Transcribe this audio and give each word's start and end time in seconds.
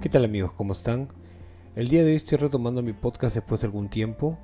¿Qué 0.00 0.08
tal 0.08 0.24
amigos? 0.24 0.52
¿Cómo 0.52 0.74
están? 0.74 1.08
El 1.74 1.88
día 1.88 2.04
de 2.04 2.10
hoy 2.10 2.16
estoy 2.16 2.38
retomando 2.38 2.82
mi 2.82 2.92
podcast 2.92 3.34
después 3.34 3.60
de 3.60 3.66
algún 3.66 3.88
tiempo. 3.88 4.38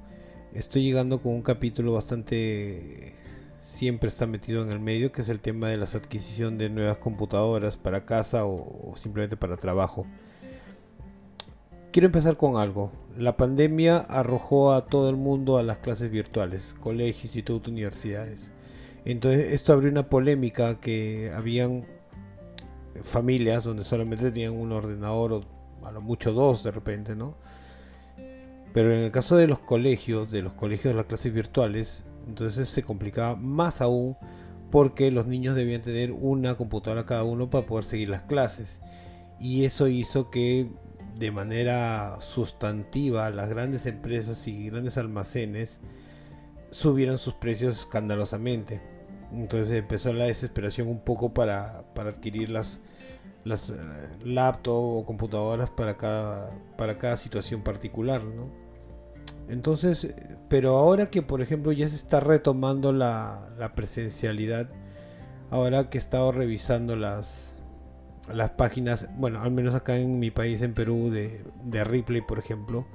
Estoy 0.53 0.83
llegando 0.83 1.23
con 1.23 1.33
un 1.33 1.43
capítulo 1.43 1.93
bastante... 1.93 3.15
siempre 3.63 4.09
está 4.09 4.27
metido 4.27 4.65
en 4.65 4.73
el 4.73 4.81
medio, 4.81 5.13
que 5.13 5.21
es 5.21 5.29
el 5.29 5.39
tema 5.39 5.69
de 5.69 5.77
las 5.77 5.95
adquisición 5.95 6.59
de 6.59 6.71
nuevas 6.71 6.99
computadoras 6.99 7.77
para 7.77 8.05
casa 8.05 8.45
o, 8.45 8.91
o 8.91 8.97
simplemente 8.97 9.37
para 9.37 9.57
trabajo. 9.57 10.07
Quiero 11.93 12.07
empezar 12.07 12.37
con 12.37 12.57
algo. 12.57 12.91
La 13.17 13.37
pandemia 13.37 13.99
arrojó 13.99 14.73
a 14.73 14.87
todo 14.87 15.09
el 15.09 15.17
mundo 15.17 15.57
a 15.57 15.63
las 15.63 15.79
clases 15.79 16.11
virtuales, 16.11 16.75
colegios, 16.81 17.27
institutos, 17.27 17.69
universidades. 17.69 18.51
Entonces 19.05 19.53
esto 19.53 19.73
abrió 19.73 19.89
una 19.89 20.09
polémica 20.09 20.81
que 20.81 21.31
habían 21.33 21.87
familias 23.03 23.65
donde 23.65 23.85
solamente 23.85 24.31
tenían 24.31 24.53
un 24.53 24.73
ordenador 24.73 25.33
o 25.33 25.43
a 25.85 25.93
lo 25.93 26.01
mucho 26.01 26.33
dos 26.33 26.63
de 26.63 26.71
repente, 26.71 27.15
¿no? 27.15 27.35
Pero 28.73 28.93
en 28.93 29.01
el 29.01 29.11
caso 29.11 29.37
de 29.37 29.47
los 29.47 29.61
colegios, 29.61 30.31
de 30.31 30.43
los 30.43 30.53
colegios 30.55 30.93
de 30.93 30.97
las 30.97 31.07
clases 31.07 31.33
virtuales, 31.33 32.05
entonces 32.27 32.69
se 32.69 32.83
complicaba 32.83 33.37
más 33.37 33.81
aún 33.81 34.17
porque 34.71 35.13
los 35.13 35.27
niños 35.27 35.55
debían 35.55 35.83
tener 35.83 36.11
una 36.11 36.57
computadora 36.57 37.07
cada 37.07 37.23
uno 37.23 37.51
para 37.51 37.67
poder 37.67 37.85
seguir 37.85 38.09
las 38.09 38.23
clases. 38.23 38.81
Y 39.39 39.65
eso 39.65 39.87
hizo 39.87 40.31
que 40.31 40.69
de 41.17 41.31
manera 41.31 42.17
sustantiva 42.21 43.31
las 43.31 43.49
grandes 43.49 43.87
empresas 43.87 44.49
y 44.49 44.71
grandes 44.71 44.99
almacenes 44.99 45.81
subieran 46.71 47.19
sus 47.19 47.35
precios 47.35 47.79
escandalosamente. 47.79 48.81
Entonces 49.33 49.73
empezó 49.77 50.13
la 50.13 50.25
desesperación 50.25 50.89
un 50.89 51.01
poco 51.01 51.33
para, 51.33 51.85
para 51.95 52.11
adquirir 52.11 52.51
las, 52.51 52.81
las 53.45 53.71
uh, 53.71 53.75
laptops 54.25 55.03
o 55.03 55.05
computadoras 55.07 55.71
para 55.71 55.97
cada, 55.97 56.51
para 56.77 56.99
cada 56.99 57.17
situación 57.17 57.63
particular. 57.63 58.25
¿no? 58.25 58.51
Entonces, 59.49 60.15
pero 60.49 60.77
ahora 60.77 61.11
que 61.11 61.23
por 61.23 61.43
ejemplo 61.43 61.73
ya 61.73 61.89
se 61.89 61.97
está 61.97 62.21
retomando 62.21 62.93
la, 62.93 63.51
la 63.59 63.75
presencialidad, 63.75 64.69
ahora 65.51 65.91
que 65.91 65.99
he 65.99 66.01
estado 66.01 66.33
revisando 66.33 66.97
las, 66.97 67.55
las 68.33 68.51
páginas, 68.53 69.09
bueno, 69.17 69.43
al 69.43 69.51
menos 69.51 69.75
acá 69.75 69.97
en 69.97 70.19
mi 70.19 70.31
país, 70.31 70.63
en 70.63 70.75
Perú, 70.75 71.11
de, 71.11 71.45
de 71.65 71.85
Ripley, 71.85 72.23
por 72.23 72.39
ejemplo, 72.39 72.87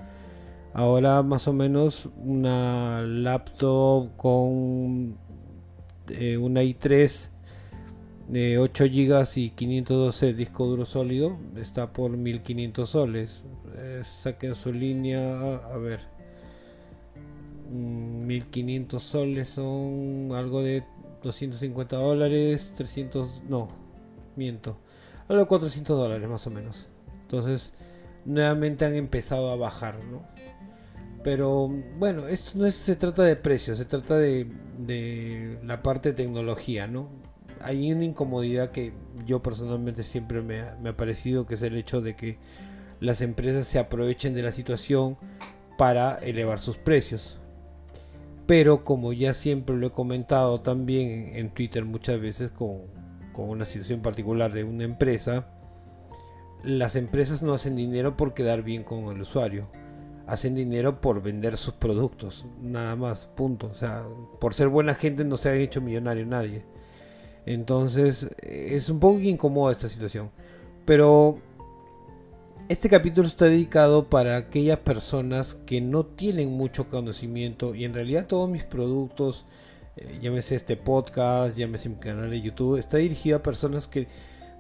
ahora 0.73 1.21
más 1.23 1.47
o 1.47 1.53
menos 1.53 2.09
una 2.17 3.01
laptop 3.01 4.15
con 4.17 5.17
eh, 6.09 6.37
una 6.37 6.63
i3 6.63 7.29
de 8.29 8.59
8 8.59 8.85
GB 8.85 9.25
y 9.37 9.49
512 9.49 10.33
disco 10.33 10.67
duro 10.67 10.85
sólido 10.85 11.37
está 11.57 11.91
por 11.91 12.11
1500 12.11 12.89
soles. 12.89 13.43
Eh, 13.75 14.03
saquen 14.05 14.55
su 14.55 14.71
línea, 14.71 15.55
a 15.55 15.77
ver. 15.77 16.01
1500 17.71 19.03
mm, 19.03 19.05
soles 19.05 19.49
son 19.49 20.29
algo 20.33 20.61
de 20.61 20.83
250 21.23 21.97
dólares, 21.97 22.73
300, 22.77 23.43
no, 23.47 23.69
miento, 24.35 24.77
algo 25.27 25.43
de 25.43 25.47
400 25.47 25.97
dólares 25.97 26.29
más 26.29 26.45
o 26.47 26.51
menos. 26.51 26.87
Entonces, 27.21 27.73
nuevamente 28.25 28.85
han 28.85 28.95
empezado 28.95 29.51
a 29.51 29.55
bajar, 29.55 30.03
¿no? 30.05 30.23
Pero 31.23 31.67
bueno, 31.97 32.27
esto 32.27 32.57
no 32.57 32.69
se 32.71 32.95
trata 32.95 33.23
de 33.23 33.35
precios, 33.35 33.77
se 33.77 33.85
trata 33.85 34.17
de, 34.17 34.47
de 34.77 35.59
la 35.63 35.83
parte 35.83 36.09
de 36.09 36.15
tecnología, 36.15 36.87
¿no? 36.87 37.09
Hay 37.61 37.91
una 37.91 38.05
incomodidad 38.05 38.71
que 38.71 38.93
yo 39.25 39.41
personalmente 39.41 40.03
siempre 40.03 40.41
me 40.41 40.61
ha, 40.61 40.97
parecido 40.97 41.45
que 41.45 41.55
es 41.55 41.61
el 41.61 41.75
hecho 41.75 42.01
de 42.01 42.15
que 42.15 42.37
las 42.99 43.21
empresas 43.21 43.67
se 43.67 43.79
aprovechen 43.79 44.33
de 44.33 44.41
la 44.41 44.51
situación 44.51 45.17
para 45.77 46.15
elevar 46.15 46.59
sus 46.59 46.77
precios. 46.77 47.39
Pero 48.45 48.83
como 48.83 49.13
ya 49.13 49.33
siempre 49.33 49.75
lo 49.75 49.87
he 49.87 49.91
comentado 49.91 50.61
también 50.61 51.35
en 51.35 51.49
Twitter 51.51 51.85
muchas 51.85 52.19
veces 52.19 52.51
con, 52.51 52.81
con 53.33 53.49
una 53.49 53.65
situación 53.65 54.01
particular 54.01 54.51
de 54.51 54.63
una 54.63 54.83
empresa, 54.83 55.47
las 56.63 56.95
empresas 56.95 57.41
no 57.41 57.53
hacen 57.53 57.75
dinero 57.75 58.17
por 58.17 58.33
quedar 58.33 58.63
bien 58.63 58.83
con 58.83 59.05
el 59.15 59.21
usuario 59.21 59.69
hacen 60.29 60.53
dinero 60.53 61.01
por 61.01 61.23
vender 61.23 61.57
sus 61.57 61.73
productos, 61.73 62.45
nada 62.61 62.95
más, 62.95 63.25
punto. 63.25 63.67
O 63.67 63.73
sea, 63.73 64.03
por 64.39 64.53
ser 64.53 64.67
buena 64.67 64.93
gente 64.93 65.25
no 65.25 65.37
se 65.37 65.49
ha 65.49 65.55
hecho 65.55 65.81
millonario 65.81 66.25
nadie. 66.25 66.63
Entonces, 67.45 68.29
es 68.41 68.89
un 68.89 68.99
poco 68.99 69.19
incómoda 69.19 69.71
esta 69.71 69.87
situación. 69.87 70.29
Pero 70.85 71.39
este 72.69 72.87
capítulo 72.87 73.27
está 73.27 73.45
dedicado 73.45 74.09
para 74.09 74.37
aquellas 74.37 74.79
personas 74.79 75.55
que 75.65 75.81
no 75.81 76.05
tienen 76.05 76.51
mucho 76.51 76.87
conocimiento 76.87 77.73
y 77.73 77.83
en 77.83 77.95
realidad 77.95 78.27
todos 78.27 78.47
mis 78.47 78.63
productos, 78.63 79.45
eh, 79.97 80.19
llámese 80.21 80.53
este 80.53 80.77
podcast, 80.77 81.57
llámese 81.57 81.89
mi 81.89 81.95
canal 81.95 82.29
de 82.29 82.41
YouTube, 82.41 82.77
está 82.77 82.97
dirigido 82.97 83.37
a 83.37 83.41
personas 83.43 83.87
que 83.87 84.07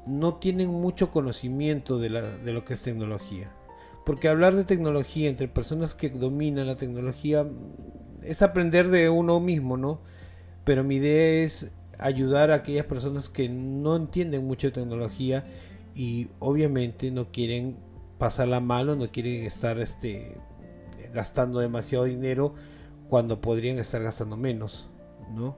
no 0.07 0.35
tienen 0.35 0.69
mucho 0.69 1.11
conocimiento 1.11 1.99
de, 1.99 2.09
de 2.09 2.51
lo 2.51 2.65
que 2.65 2.73
es 2.73 2.81
tecnología. 2.81 3.51
Porque 4.07 4.27
hablar 4.27 4.55
de 4.55 4.63
tecnología 4.63 5.29
entre 5.29 5.47
personas 5.47 5.93
que 5.93 6.09
dominan 6.09 6.65
la 6.65 6.77
tecnología 6.77 7.45
es 8.23 8.41
aprender 8.41 8.89
de 8.89 9.09
uno 9.09 9.39
mismo, 9.39 9.77
¿no? 9.77 10.01
Pero 10.63 10.83
mi 10.83 10.95
idea 10.95 11.43
es 11.43 11.71
ayudar 11.99 12.51
a 12.51 12.55
aquellas 12.55 12.85
personas 12.85 13.29
que 13.29 13.49
no 13.49 13.95
entienden 13.95 14.45
mucho 14.45 14.67
de 14.67 14.73
tecnología 14.73 15.45
y 15.93 16.29
obviamente 16.39 17.11
no 17.11 17.31
quieren 17.31 17.77
pasarla 18.17 18.59
mal 18.59 18.89
o 18.89 18.95
no 18.95 19.11
quieren 19.11 19.45
estar 19.45 19.79
este, 19.79 20.37
gastando 21.13 21.59
demasiado 21.59 22.05
dinero 22.05 22.55
cuando 23.09 23.41
podrían 23.41 23.79
estar 23.79 24.01
gastando 24.01 24.37
menos, 24.37 24.87
¿no? 25.33 25.57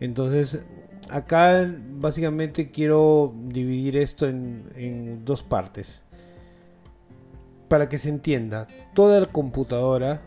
Entonces, 0.00 0.62
acá 1.10 1.68
básicamente 1.92 2.70
quiero 2.70 3.34
dividir 3.46 3.96
esto 3.96 4.28
en, 4.28 4.70
en 4.76 5.24
dos 5.24 5.42
partes 5.42 6.02
para 7.68 7.88
que 7.88 7.98
se 7.98 8.08
entienda, 8.08 8.66
toda 8.94 9.20
la 9.20 9.26
computadora, 9.26 10.22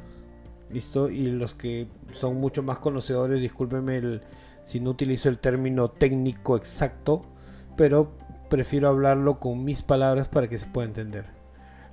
¿listo? 0.71 1.09
Y 1.09 1.31
los 1.31 1.53
que 1.53 1.87
son 2.13 2.35
mucho 2.35 2.63
más 2.63 2.79
conocedores, 2.79 3.41
discúlpenme 3.41 3.97
el, 3.97 4.21
si 4.63 4.79
no 4.79 4.91
utilizo 4.91 5.29
el 5.29 5.39
término 5.39 5.89
técnico 5.89 6.55
exacto, 6.55 7.25
pero 7.75 8.11
prefiero 8.49 8.89
hablarlo 8.89 9.39
con 9.39 9.63
mis 9.63 9.81
palabras 9.81 10.29
para 10.29 10.47
que 10.47 10.59
se 10.59 10.67
pueda 10.67 10.87
entender. 10.87 11.25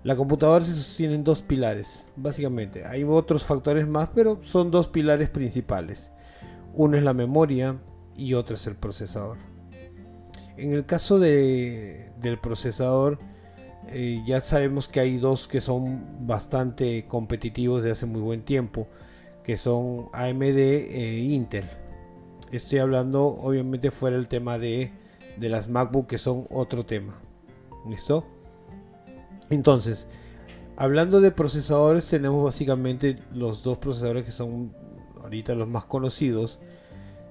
La 0.05 0.17
computadora 0.17 0.65
se 0.65 0.75
sostiene 0.75 1.15
en 1.15 1.25
dos 1.25 1.43
pilares, 1.43 2.07
básicamente. 2.17 2.84
Hay 2.84 3.05
otros 3.05 3.45
factores 3.45 3.87
más, 3.87 4.11
pero 4.15 4.41
son 4.43 4.71
dos 4.71 4.89
pilares 4.89 5.28
principales. 5.28 6.12
Uno 6.75 6.97
es 6.97 7.03
la 7.03 7.15
memoria 7.15 7.77
y 8.17 8.34
otro 8.34 8.55
es 8.55 8.67
el 8.67 8.77
procesador. 8.77 9.39
En 10.57 10.73
el 10.73 10.87
caso 10.87 11.19
de, 11.19 12.11
del 12.21 12.39
procesador, 12.39 13.19
eh, 13.89 14.23
ya 14.27 14.41
sabemos 14.41 14.89
que 14.89 15.01
hay 15.01 15.17
dos 15.17 15.49
que 15.49 15.61
son 15.61 16.27
bastante 16.27 17.07
competitivos 17.07 17.83
de 17.83 17.93
hace 17.93 18.07
muy 18.07 18.21
buen 18.21 18.43
tiempo, 18.43 18.89
que 19.45 19.57
son 19.57 20.09
AMD 20.12 20.43
e 20.43 21.19
Intel. 21.31 21.67
Estoy 22.50 22.78
hablando 22.78 23.26
obviamente 23.26 23.91
fuera 23.91 24.16
el 24.16 24.28
tema 24.28 24.59
de, 24.59 24.91
de 25.36 25.48
las 25.48 25.69
MacBook 25.69 26.06
que 26.06 26.19
son 26.19 26.47
otro 26.50 26.86
tema. 26.86 27.19
¿Listo? 27.88 28.25
Entonces, 29.50 30.09
hablando 30.76 31.20
de 31.20 31.31
procesadores, 31.31 32.06
tenemos 32.06 32.44
básicamente 32.44 33.16
los 33.32 33.62
dos 33.62 33.78
procesadores 33.78 34.25
que 34.25 34.32
son 34.32 34.72
ahorita 35.22 35.54
los 35.54 35.69
más 35.69 35.84
conocidos, 35.84 36.59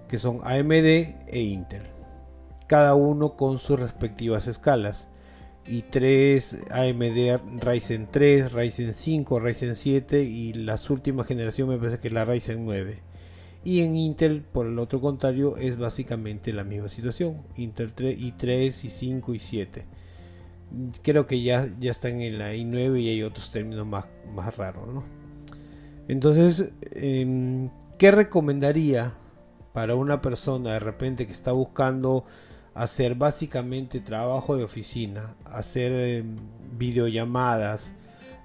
que 0.08 0.18
son 0.18 0.42
AMD 0.44 0.86
e 1.28 1.42
Intel. 1.42 1.84
Cada 2.68 2.96
uno 2.96 3.36
con 3.36 3.60
sus 3.60 3.80
respectivas 3.80 4.48
escalas 4.48 5.08
y 5.66 5.84
3 5.84 6.60
AMD 6.70 7.62
Ryzen 7.62 8.08
3, 8.12 8.52
Ryzen 8.52 8.94
5, 8.94 9.40
Ryzen 9.40 9.76
7 9.76 10.22
y 10.24 10.54
las 10.54 10.90
últimas 10.90 11.28
generación 11.28 11.70
me 11.70 11.78
parece 11.78 12.00
que 12.00 12.10
la 12.10 12.26
Ryzen 12.26 12.66
9. 12.66 13.07
Y 13.68 13.82
en 13.82 13.98
Intel, 13.98 14.44
por 14.44 14.66
el 14.66 14.80
otro 14.80 15.02
contrario, 15.02 15.58
es 15.58 15.78
básicamente 15.78 16.54
la 16.54 16.64
misma 16.64 16.88
situación. 16.88 17.42
Intel 17.58 17.92
3 17.92 18.18
y 18.18 18.32
3 18.32 18.86
y 18.86 18.90
5 18.90 19.34
y 19.34 19.40
7. 19.40 19.86
Creo 21.02 21.28
que 21.28 21.42
ya, 21.42 21.68
ya 21.78 21.92
están 21.92 22.22
en 22.22 22.38
la 22.38 22.54
i9 22.54 22.98
y 23.02 23.10
hay 23.10 23.24
otros 23.24 23.52
términos 23.52 23.86
más, 23.86 24.06
más 24.34 24.56
raros. 24.56 24.88
¿no? 24.88 25.04
Entonces, 26.08 26.72
eh, 26.92 27.70
¿qué 27.98 28.12
recomendaría 28.12 29.16
para 29.74 29.96
una 29.96 30.22
persona 30.22 30.72
de 30.72 30.80
repente 30.80 31.28
que 31.28 31.34
está 31.34 31.52
buscando 31.52 32.24
hacer 32.74 33.16
básicamente 33.16 34.00
trabajo 34.00 34.56
de 34.56 34.64
oficina, 34.64 35.36
hacer 35.44 35.92
eh, 35.94 36.24
videollamadas, 36.78 37.94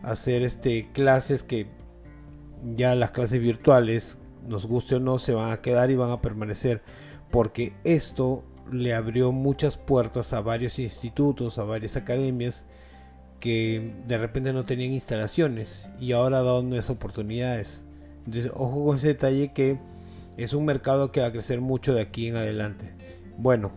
hacer 0.02 0.42
este 0.42 0.90
clases 0.90 1.44
que 1.44 1.68
ya 2.74 2.96
las 2.96 3.12
clases 3.12 3.40
virtuales, 3.40 4.18
nos 4.46 4.66
guste 4.66 4.96
o 4.96 5.00
no, 5.00 5.18
se 5.18 5.34
van 5.34 5.52
a 5.52 5.60
quedar 5.60 5.90
y 5.90 5.96
van 5.96 6.10
a 6.10 6.20
permanecer, 6.20 6.82
porque 7.30 7.74
esto 7.84 8.44
le 8.70 8.94
abrió 8.94 9.32
muchas 9.32 9.76
puertas 9.76 10.32
a 10.32 10.40
varios 10.40 10.78
institutos, 10.78 11.58
a 11.58 11.64
varias 11.64 11.96
academias 11.96 12.66
que 13.40 13.94
de 14.06 14.18
repente 14.18 14.52
no 14.52 14.64
tenían 14.64 14.92
instalaciones 14.92 15.90
y 15.98 16.12
ahora 16.12 16.42
dan 16.42 16.72
esas 16.72 16.90
oportunidades. 16.90 17.84
Entonces, 18.24 18.52
ojo 18.54 18.84
con 18.84 18.96
ese 18.96 19.08
detalle 19.08 19.52
que 19.52 19.78
es 20.36 20.52
un 20.54 20.64
mercado 20.64 21.10
que 21.10 21.20
va 21.20 21.26
a 21.26 21.32
crecer 21.32 21.60
mucho 21.60 21.92
de 21.92 22.02
aquí 22.02 22.28
en 22.28 22.36
adelante. 22.36 22.94
Bueno, 23.36 23.72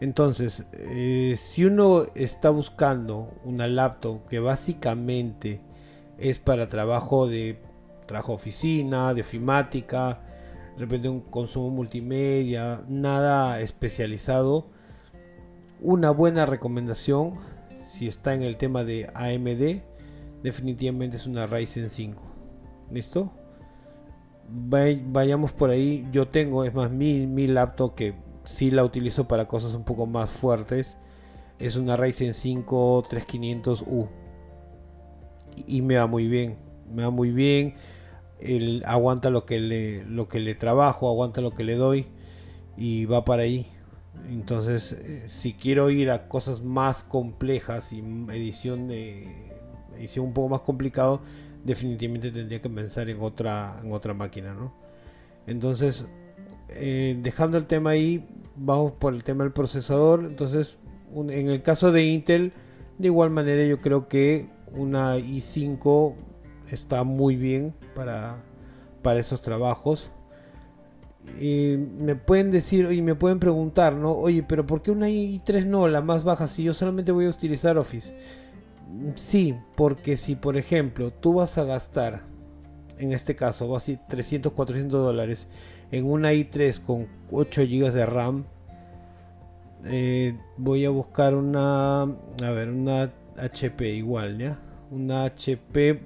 entonces, 0.00 0.64
eh, 0.72 1.36
si 1.36 1.64
uno 1.64 2.06
está 2.14 2.50
buscando 2.50 3.34
una 3.44 3.66
laptop 3.66 4.26
que 4.28 4.38
básicamente 4.38 5.60
es 6.18 6.38
para 6.38 6.68
trabajo 6.68 7.26
de 7.26 7.58
trabajo 8.08 8.32
oficina, 8.32 9.14
de 9.14 9.20
ofimática, 9.20 10.20
de 10.74 10.80
repente 10.80 11.08
un 11.08 11.20
consumo 11.20 11.70
multimedia, 11.70 12.82
nada 12.88 13.60
especializado, 13.60 14.66
una 15.80 16.10
buena 16.10 16.44
recomendación 16.44 17.38
si 17.88 18.06
está 18.06 18.34
en 18.34 18.42
el 18.42 18.56
tema 18.56 18.84
de 18.84 19.10
AMD, 19.14 19.82
definitivamente 20.42 21.16
es 21.16 21.26
una 21.26 21.46
Ryzen 21.46 21.90
5. 21.90 22.22
¿Listo? 22.90 23.32
Vayamos 24.48 25.52
por 25.52 25.70
ahí. 25.70 26.06
Yo 26.12 26.28
tengo, 26.28 26.64
es 26.64 26.74
más, 26.74 26.90
mi, 26.90 27.26
mi 27.26 27.46
laptop 27.46 27.94
que 27.94 28.14
si 28.44 28.70
la 28.70 28.84
utilizo 28.84 29.26
para 29.26 29.48
cosas 29.48 29.74
un 29.74 29.84
poco 29.84 30.06
más 30.06 30.30
fuertes. 30.30 30.96
Es 31.58 31.76
una 31.76 31.96
Ryzen 31.96 32.34
5 32.34 33.04
3500U. 33.10 34.08
Y 35.66 35.82
me 35.82 35.96
va 35.96 36.06
muy 36.06 36.28
bien. 36.28 36.56
Me 36.92 37.02
va 37.02 37.10
muy 37.10 37.32
bien. 37.32 37.74
Él 38.40 38.82
aguanta 38.86 39.30
lo 39.30 39.44
que 39.44 39.60
le, 39.60 40.04
lo 40.04 40.28
que 40.28 40.40
le 40.40 40.54
trabajo, 40.54 41.08
aguanta 41.08 41.40
lo 41.40 41.52
que 41.54 41.64
le 41.64 41.74
doy. 41.74 42.06
Y 42.76 43.06
va 43.06 43.24
para 43.24 43.42
ahí. 43.42 43.66
Entonces, 44.28 44.92
eh, 44.92 45.24
si 45.26 45.54
quiero 45.54 45.90
ir 45.90 46.10
a 46.10 46.28
cosas 46.28 46.62
más 46.62 47.02
complejas 47.02 47.92
y 47.92 48.00
edición 48.30 48.88
de 48.88 49.48
edición 49.96 50.26
un 50.26 50.32
poco 50.32 50.48
más 50.48 50.60
complicado, 50.60 51.20
definitivamente 51.64 52.30
tendría 52.30 52.60
que 52.60 52.70
pensar 52.70 53.08
en 53.08 53.20
otra 53.20 53.80
en 53.82 53.92
otra 53.92 54.14
máquina, 54.14 54.54
¿no? 54.54 54.72
Entonces, 55.46 56.06
eh, 56.68 57.18
dejando 57.22 57.58
el 57.58 57.66
tema 57.66 57.90
ahí, 57.90 58.26
vamos 58.56 58.92
por 58.92 59.14
el 59.14 59.24
tema 59.24 59.44
del 59.44 59.52
procesador. 59.52 60.24
Entonces, 60.24 60.76
en 61.14 61.48
el 61.48 61.62
caso 61.62 61.90
de 61.90 62.04
Intel, 62.04 62.52
de 62.98 63.06
igual 63.06 63.30
manera 63.30 63.64
yo 63.64 63.78
creo 63.78 64.08
que 64.08 64.48
una 64.72 65.16
i5 65.18 66.14
está 66.74 67.04
muy 67.04 67.36
bien 67.36 67.74
para, 67.94 68.36
para 69.02 69.20
esos 69.20 69.42
trabajos 69.42 70.10
y 71.40 71.76
me 71.76 72.16
pueden 72.16 72.50
decir 72.50 72.90
y 72.90 73.02
me 73.02 73.14
pueden 73.14 73.38
preguntar, 73.38 73.94
¿no? 73.94 74.12
Oye, 74.12 74.42
pero 74.42 74.66
¿por 74.66 74.82
qué 74.82 74.90
una 74.90 75.08
i3 75.08 75.66
no, 75.66 75.86
la 75.88 76.00
más 76.00 76.24
baja, 76.24 76.48
si 76.48 76.64
yo 76.64 76.74
solamente 76.74 77.12
voy 77.12 77.26
a 77.26 77.30
utilizar 77.30 77.78
Office? 77.78 78.16
Sí, 79.14 79.54
porque 79.76 80.16
si 80.16 80.34
por 80.36 80.56
ejemplo 80.56 81.12
tú 81.12 81.34
vas 81.34 81.58
a 81.58 81.64
gastar, 81.64 82.22
en 82.98 83.12
este 83.12 83.36
caso, 83.36 83.68
vas 83.68 83.88
a 83.88 84.06
300, 84.08 84.52
400 84.52 85.04
dólares 85.04 85.48
en 85.90 86.06
una 86.06 86.32
i3 86.32 86.80
con 86.80 87.06
8 87.30 87.62
GB 87.62 87.92
de 87.92 88.06
RAM, 88.06 88.44
eh, 89.84 90.36
voy 90.56 90.84
a 90.84 90.90
buscar 90.90 91.34
una, 91.34 92.02
a 92.02 92.50
ver, 92.50 92.70
una 92.70 93.12
HP 93.36 93.94
igual, 93.94 94.38
¿ya? 94.38 94.58
Una 94.90 95.24
HP 95.24 96.00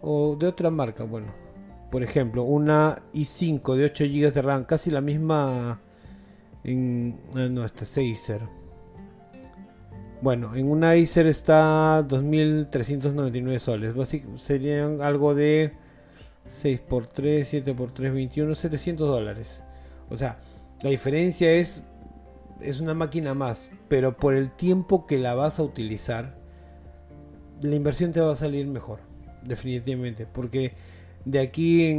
o 0.00 0.36
de 0.36 0.46
otra 0.46 0.70
marca, 0.70 1.04
bueno 1.04 1.48
por 1.90 2.02
ejemplo, 2.02 2.42
una 2.42 3.02
i5 3.14 3.74
de 3.74 3.84
8 3.86 4.04
GB 4.04 4.32
de 4.32 4.42
RAM, 4.42 4.64
casi 4.64 4.90
la 4.90 5.00
misma 5.00 5.80
en 6.64 7.18
ah, 7.34 7.48
no, 7.50 7.64
esta 7.64 7.84
es 7.84 7.96
Acer. 7.96 8.42
Bueno, 10.20 10.54
en 10.54 10.70
una 10.70 10.92
Acer 10.92 11.26
está 11.26 12.02
2399 12.06 13.58
soles. 13.58 13.94
Básicamente 13.94 14.42
serían 14.42 15.00
algo 15.00 15.34
de 15.34 15.72
6 16.48 16.82
x 16.90 17.08
3, 17.14 17.48
7 17.48 17.70
x 17.70 17.86
3, 17.94 18.12
21, 18.12 18.54
700 18.54 19.08
dólares. 19.08 19.62
O 20.10 20.16
sea, 20.16 20.40
la 20.82 20.90
diferencia 20.90 21.52
es 21.52 21.82
es 22.60 22.80
una 22.80 22.92
máquina 22.92 23.34
más, 23.34 23.70
pero 23.86 24.16
por 24.16 24.34
el 24.34 24.50
tiempo 24.50 25.06
que 25.06 25.16
la 25.16 25.34
vas 25.34 25.60
a 25.60 25.62
utilizar, 25.62 26.36
la 27.62 27.76
inversión 27.76 28.12
te 28.12 28.20
va 28.20 28.32
a 28.32 28.36
salir 28.36 28.66
mejor, 28.66 28.98
definitivamente, 29.42 30.26
porque 30.26 30.72
de 31.24 31.40
aquí 31.40 31.94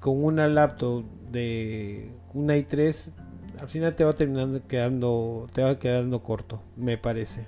con 0.00 0.24
una 0.24 0.48
laptop 0.48 1.04
de 1.30 2.10
una 2.34 2.56
i3 2.56 3.10
al 3.60 3.68
final 3.68 3.94
te 3.94 4.04
va 4.04 4.12
terminando 4.12 4.66
quedando 4.66 5.46
te 5.52 5.62
va 5.62 5.78
quedando 5.78 6.22
corto 6.22 6.60
me 6.76 6.98
parece. 6.98 7.44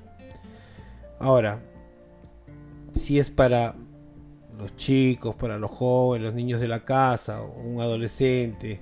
Ahora 1.18 1.60
si 2.94 3.18
es 3.18 3.30
para 3.30 3.74
los 4.58 4.76
chicos 4.76 5.34
para 5.34 5.58
los 5.58 5.70
jóvenes 5.70 6.26
los 6.26 6.34
niños 6.34 6.60
de 6.60 6.68
la 6.68 6.84
casa 6.84 7.42
o 7.42 7.60
un 7.60 7.80
adolescente 7.80 8.80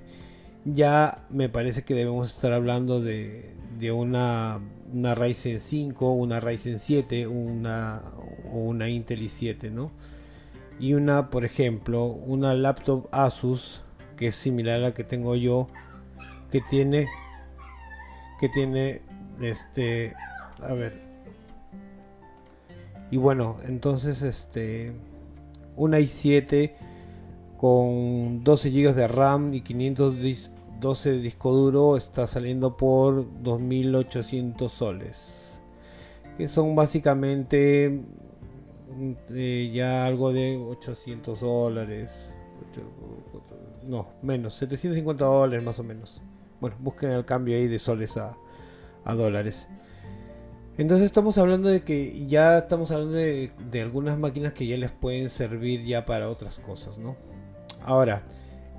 ya 0.65 1.25
me 1.29 1.49
parece 1.49 1.83
que 1.83 1.93
debemos 1.93 2.33
estar 2.33 2.51
hablando 2.51 2.99
de, 2.99 3.55
de 3.77 3.91
una, 3.91 4.59
una 4.91 5.15
Ryzen 5.15 5.59
5 5.59 6.11
una 6.11 6.39
Ryzen 6.39 6.79
7 6.79 7.27
una 7.27 8.01
una 8.51 8.89
Intel 8.89 9.21
i7 9.21 9.71
no 9.71 9.91
y 10.79 10.93
una, 10.93 11.29
por 11.29 11.45
ejemplo, 11.45 12.05
una 12.05 12.53
laptop 12.53 13.07
Asus 13.11 13.81
que 14.15 14.27
es 14.27 14.35
similar 14.35 14.75
a 14.75 14.79
la 14.79 14.93
que 14.93 15.03
tengo 15.03 15.35
yo, 15.35 15.67
que 16.51 16.61
tiene 16.61 17.07
que 18.39 18.49
tiene 18.49 19.01
este 19.41 20.13
a 20.61 20.73
ver. 20.73 21.01
Y 23.11 23.17
bueno 23.17 23.57
entonces 23.65 24.21
este 24.21 24.93
una 25.75 25.99
i7 25.99 26.73
con 27.57 28.43
12 28.43 28.69
GB 28.69 28.93
de 28.93 29.07
RAM 29.07 29.53
y 29.53 29.61
512 29.61 31.11
de 31.11 31.17
disco 31.19 31.53
duro 31.53 31.97
está 31.97 32.27
saliendo 32.27 32.77
por 32.77 33.25
2800 33.41 34.71
soles 34.71 35.61
que 36.37 36.47
son 36.47 36.75
básicamente 36.75 37.99
eh, 39.29 39.71
ya 39.73 40.05
algo 40.05 40.31
de 40.31 40.57
800 40.57 41.39
dólares. 41.39 42.31
No, 43.83 44.09
menos, 44.21 44.55
750 44.55 45.25
dólares 45.25 45.63
más 45.63 45.79
o 45.79 45.83
menos. 45.83 46.21
Bueno, 46.59 46.75
busquen 46.79 47.11
el 47.11 47.25
cambio 47.25 47.55
ahí 47.55 47.67
de 47.67 47.79
soles 47.79 48.17
a, 48.17 48.35
dólares. 49.05 49.69
Entonces 50.77 51.05
estamos 51.05 51.37
hablando 51.37 51.69
de 51.69 51.81
que 51.83 52.27
ya 52.27 52.57
estamos 52.57 52.91
hablando 52.91 53.15
de, 53.15 53.81
algunas 53.81 54.17
máquinas 54.19 54.53
que 54.53 54.67
ya 54.67 54.77
les 54.77 54.91
pueden 54.91 55.29
servir 55.29 55.85
ya 55.85 56.05
para 56.05 56.29
otras 56.29 56.59
cosas, 56.59 56.99
¿no? 56.99 57.15
Ahora, 57.83 58.23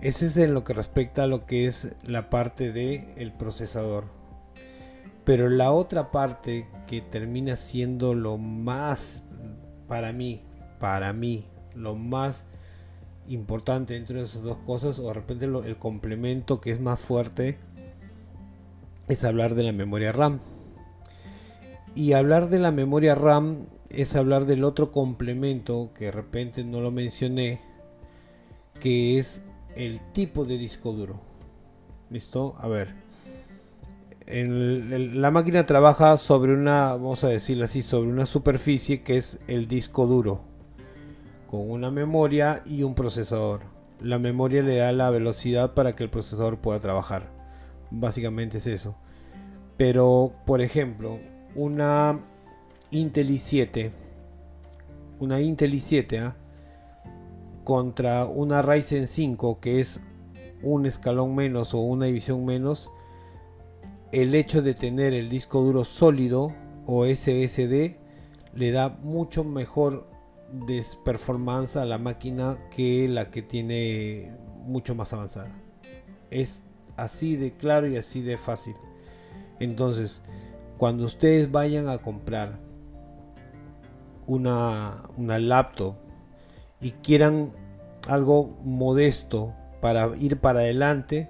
ese 0.00 0.26
es 0.26 0.36
en 0.36 0.54
lo 0.54 0.64
que 0.64 0.74
respecta 0.74 1.24
a 1.24 1.26
lo 1.26 1.46
que 1.46 1.66
es 1.66 1.96
la 2.04 2.30
parte 2.30 2.72
del 2.72 3.08
el 3.16 3.32
procesador. 3.32 4.04
Pero 5.24 5.48
la 5.48 5.72
otra 5.72 6.10
parte 6.10 6.68
que 6.86 7.00
termina 7.00 7.56
siendo 7.56 8.14
lo 8.14 8.38
más 8.38 9.24
para 9.88 10.12
mí, 10.12 10.40
para 10.78 11.12
mí, 11.12 11.44
lo 11.74 11.96
más 11.96 12.46
importante 13.26 13.96
entre 13.96 14.22
esas 14.22 14.42
dos 14.42 14.58
cosas, 14.58 14.98
o 14.98 15.08
de 15.08 15.14
repente 15.14 15.46
el 15.46 15.76
complemento 15.76 16.60
que 16.60 16.70
es 16.70 16.80
más 16.80 17.00
fuerte, 17.00 17.58
es 19.08 19.24
hablar 19.24 19.54
de 19.54 19.64
la 19.64 19.72
memoria 19.72 20.12
RAM. 20.12 20.40
Y 21.94 22.12
hablar 22.12 22.48
de 22.48 22.58
la 22.58 22.70
memoria 22.70 23.14
RAM 23.14 23.66
es 23.88 24.14
hablar 24.14 24.44
del 24.44 24.64
otro 24.64 24.92
complemento 24.92 25.90
que 25.94 26.06
de 26.06 26.12
repente 26.12 26.62
no 26.62 26.80
lo 26.80 26.90
mencioné, 26.90 27.60
que 28.80 29.18
es 29.18 29.42
el 29.74 30.00
tipo 30.12 30.44
de 30.44 30.58
disco 30.58 30.92
duro. 30.92 31.20
¿Listo? 32.10 32.54
A 32.58 32.68
ver 32.68 33.07
la 34.30 35.30
máquina 35.30 35.64
trabaja 35.64 36.18
sobre 36.18 36.52
una, 36.52 36.92
vamos 36.92 37.24
a 37.24 37.28
decirlo 37.28 37.64
así, 37.64 37.80
sobre 37.80 38.10
una 38.10 38.26
superficie 38.26 39.02
que 39.02 39.16
es 39.16 39.40
el 39.46 39.68
disco 39.68 40.06
duro, 40.06 40.42
con 41.50 41.70
una 41.70 41.90
memoria 41.90 42.62
y 42.66 42.82
un 42.82 42.94
procesador. 42.94 43.62
La 44.00 44.18
memoria 44.18 44.62
le 44.62 44.76
da 44.76 44.92
la 44.92 45.08
velocidad 45.08 45.72
para 45.72 45.96
que 45.96 46.04
el 46.04 46.10
procesador 46.10 46.58
pueda 46.58 46.78
trabajar. 46.78 47.30
Básicamente 47.90 48.58
es 48.58 48.66
eso. 48.66 48.96
Pero, 49.78 50.34
por 50.44 50.60
ejemplo, 50.60 51.18
una 51.54 52.20
Intel 52.90 53.30
i7, 53.30 53.90
una 55.20 55.40
Intel 55.40 55.72
i7 55.72 56.20
¿ah? 56.20 56.36
contra 57.64 58.26
una 58.26 58.60
Ryzen 58.60 59.08
5 59.08 59.58
que 59.60 59.80
es 59.80 60.00
un 60.62 60.84
escalón 60.84 61.34
menos 61.34 61.72
o 61.72 61.78
una 61.78 62.06
división 62.06 62.44
menos, 62.44 62.90
el 64.12 64.34
hecho 64.34 64.62
de 64.62 64.74
tener 64.74 65.12
el 65.12 65.28
disco 65.28 65.60
duro 65.60 65.84
sólido 65.84 66.54
o 66.86 67.04
SSD 67.04 67.96
le 68.54 68.70
da 68.70 68.88
mucho 68.88 69.44
mejor 69.44 70.08
performance 71.04 71.76
a 71.76 71.84
la 71.84 71.98
máquina 71.98 72.56
que 72.74 73.06
la 73.08 73.30
que 73.30 73.42
tiene 73.42 74.32
mucho 74.64 74.94
más 74.94 75.12
avanzada. 75.12 75.50
Es 76.30 76.62
así 76.96 77.36
de 77.36 77.52
claro 77.52 77.86
y 77.86 77.96
así 77.96 78.22
de 78.22 78.38
fácil. 78.38 78.74
Entonces, 79.60 80.22
cuando 80.78 81.04
ustedes 81.04 81.50
vayan 81.50 81.88
a 81.88 81.98
comprar 81.98 82.58
una, 84.26 85.02
una 85.16 85.38
laptop 85.38 85.96
y 86.80 86.92
quieran 86.92 87.52
algo 88.08 88.56
modesto 88.62 89.52
para 89.80 90.16
ir 90.16 90.38
para 90.38 90.60
adelante, 90.60 91.28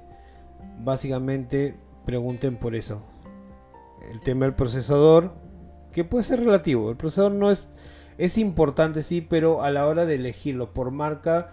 básicamente 0.84 1.74
pregunten 2.08 2.56
por 2.56 2.74
eso. 2.74 3.02
El 4.10 4.20
tema 4.20 4.46
del 4.46 4.54
procesador, 4.54 5.34
que 5.92 6.04
puede 6.04 6.24
ser 6.24 6.38
relativo, 6.38 6.88
el 6.88 6.96
procesador 6.96 7.32
no 7.32 7.50
es, 7.50 7.68
es 8.16 8.38
importante 8.38 9.02
sí, 9.02 9.20
pero 9.20 9.62
a 9.62 9.70
la 9.70 9.86
hora 9.86 10.06
de 10.06 10.14
elegirlo 10.14 10.72
por 10.72 10.90
marca, 10.90 11.50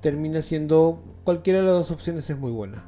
termina 0.00 0.40
siendo 0.40 1.02
cualquiera 1.24 1.58
de 1.58 1.64
las 1.64 1.74
dos 1.74 1.90
opciones 1.90 2.30
es 2.30 2.38
muy 2.38 2.52
buena. 2.52 2.84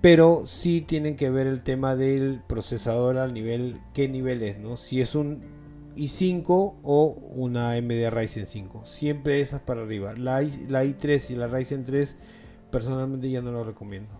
Pero 0.00 0.42
sí 0.44 0.80
tienen 0.80 1.14
que 1.14 1.30
ver 1.30 1.46
el 1.46 1.62
tema 1.62 1.94
del 1.94 2.40
procesador 2.48 3.16
al 3.16 3.32
nivel, 3.32 3.78
qué 3.94 4.08
nivel 4.08 4.42
es, 4.42 4.58
¿no? 4.58 4.76
Si 4.76 5.00
es 5.00 5.14
un 5.14 5.44
i5 5.94 6.74
o 6.82 7.16
una 7.36 7.74
AMD 7.74 8.10
Ryzen 8.10 8.48
5. 8.48 8.86
Siempre 8.86 9.40
esas 9.40 9.60
para 9.60 9.82
arriba. 9.82 10.14
La, 10.16 10.42
I, 10.42 10.66
la 10.66 10.84
i3 10.84 11.30
y 11.30 11.36
la 11.36 11.46
Ryzen 11.46 11.84
3 11.84 12.16
personalmente 12.72 13.30
ya 13.30 13.40
no 13.40 13.52
lo 13.52 13.62
recomiendo. 13.62 14.10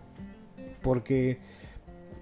Porque 0.81 1.56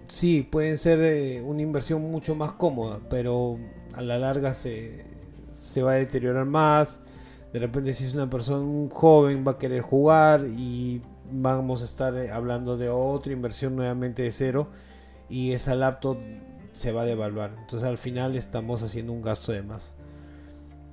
sí, 0.08 0.42
pueden 0.50 0.78
ser 0.78 1.00
eh, 1.02 1.42
una 1.42 1.62
inversión 1.62 2.02
mucho 2.02 2.36
más 2.36 2.54
cómoda, 2.54 3.00
pero 3.10 3.58
a 3.94 4.02
la 4.02 4.18
larga 4.18 4.54
se, 4.54 5.06
se 5.54 5.82
va 5.82 5.94
a 5.94 5.96
deteriorar 5.96 6.46
más. 6.46 7.02
De 7.54 7.60
repente 7.60 7.94
si 7.94 8.06
es 8.06 8.14
una 8.14 8.30
persona 8.30 8.90
joven 8.92 9.46
va 9.48 9.54
a 9.54 9.58
querer 9.58 9.82
jugar 9.82 10.46
y 10.46 11.02
vamos 11.32 11.82
a 11.82 11.86
estar 11.86 12.16
eh, 12.16 12.32
hablando 12.32 12.78
de 12.78 12.90
otra 12.90 13.34
inversión 13.34 13.76
nuevamente 13.76 14.24
de 14.24 14.32
cero 14.32 14.68
y 15.30 15.54
esa 15.54 15.76
laptop 15.76 16.18
se 16.74 16.92
va 16.92 17.04
a 17.04 17.06
devaluar. 17.06 17.56
Entonces 17.60 17.88
al 17.88 17.98
final 17.98 18.36
estamos 18.36 18.82
haciendo 18.82 19.14
un 19.14 19.22
gasto 19.22 19.52
de 19.52 19.62
más. 19.62 19.96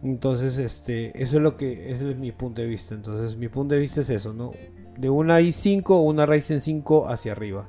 Entonces, 0.03 0.59
este, 0.59 1.23
eso 1.23 1.37
es 1.37 1.43
lo 1.43 1.57
que 1.57 1.93
ese 1.93 2.11
es 2.11 2.17
mi 2.17 2.33
punto 2.33 2.61
de 2.61 2.67
vista. 2.67 2.95
Entonces, 2.95 3.37
mi 3.37 3.49
punto 3.49 3.75
de 3.75 3.81
vista 3.81 4.01
es 4.01 4.11
eso, 4.11 4.33
¿no? 4.33 4.51
De 4.97 5.11
una 5.11 5.41
i5 5.41 5.91
o 5.91 6.01
una 6.01 6.27
Ryzen 6.27 6.61
5 6.61 7.09
hacia 7.09 7.33
arriba. 7.33 7.69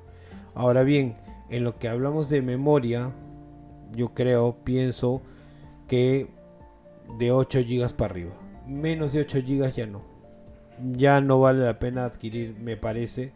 Ahora 0.56 0.84
bien, 0.84 1.16
en 1.54 1.64
lo 1.64 1.78
que 1.78 1.88
hablamos 1.88 2.30
de 2.30 2.42
memoria, 2.42 3.12
yo 3.92 4.16
creo, 4.16 4.58
pienso 4.64 5.22
que 5.88 6.28
de 7.20 7.32
8 7.32 7.60
GB 7.60 7.94
para 7.94 8.12
arriba. 8.12 8.34
Menos 8.66 9.14
de 9.14 9.20
8 9.20 9.42
GB 9.46 9.72
ya 9.72 9.86
no. 9.86 10.02
Ya 10.94 11.22
no 11.22 11.40
vale 11.40 11.64
la 11.64 11.78
pena 11.78 12.06
adquirir, 12.06 12.58
me 12.60 12.76
parece 12.76 13.34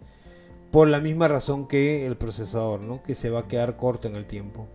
por 0.71 0.87
la 0.87 0.99
misma 0.99 1.27
razón 1.27 1.67
que 1.67 2.07
el 2.07 2.17
procesador, 2.17 2.81
¿no? 2.81 3.03
que 3.03 3.13
se 3.13 3.29
va 3.29 3.41
a 3.41 3.47
quedar 3.47 3.77
corto 3.77 4.07
en 4.07 4.15
el 4.15 4.25
tiempo. 4.25 4.67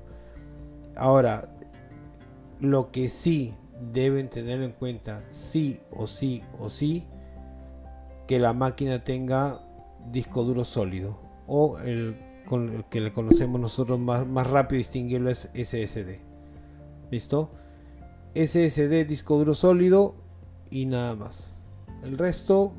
Ahora, 0.95 1.53
lo 2.61 2.93
que 2.93 3.09
sí 3.09 3.55
deben 3.93 4.31
tener 4.31 4.63
en 4.63 4.71
cuenta, 4.71 5.25
sí 5.31 5.81
o 5.91 6.07
sí 6.07 6.45
o 6.61 6.69
sí, 6.69 7.07
que 8.29 8.39
la 8.39 8.53
máquina 8.53 9.03
tenga 9.03 9.61
disco 10.13 10.45
duro 10.45 10.65
sólido 10.65 11.19
o 11.49 11.81
el, 11.81 12.17
con 12.47 12.69
el 12.73 12.85
que 12.85 13.01
le 13.01 13.13
conocemos 13.13 13.61
nosotros 13.61 13.99
más, 13.99 14.27
más 14.27 14.47
rápido 14.47 14.79
distinguirlo 14.79 15.31
es 15.31 15.51
SSD. 15.55 16.21
¿Listo? 17.11 17.51
SSD, 18.35 19.07
disco 19.07 19.37
duro 19.37 19.55
sólido 19.55 20.15
y 20.71 20.87
nada 20.87 21.15
más. 21.15 21.57
El 22.03 22.19
resto 22.19 22.73